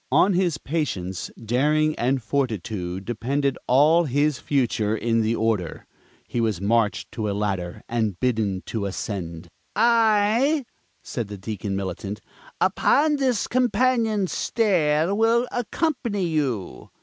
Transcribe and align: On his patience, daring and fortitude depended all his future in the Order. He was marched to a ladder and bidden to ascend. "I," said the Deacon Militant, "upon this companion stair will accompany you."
On 0.11 0.33
his 0.33 0.57
patience, 0.57 1.29
daring 1.37 1.93
and 1.95 2.23
fortitude 2.23 3.05
depended 3.05 3.55
all 3.67 4.05
his 4.05 4.39
future 4.39 4.97
in 4.97 5.21
the 5.21 5.35
Order. 5.35 5.85
He 6.27 6.41
was 6.41 6.59
marched 6.59 7.11
to 7.11 7.29
a 7.29 7.33
ladder 7.37 7.83
and 7.87 8.19
bidden 8.19 8.63
to 8.65 8.87
ascend. 8.87 9.47
"I," 9.75 10.65
said 11.03 11.27
the 11.27 11.37
Deacon 11.37 11.75
Militant, 11.75 12.19
"upon 12.59 13.17
this 13.17 13.45
companion 13.45 14.25
stair 14.25 15.13
will 15.13 15.47
accompany 15.51 16.25
you." 16.25 16.89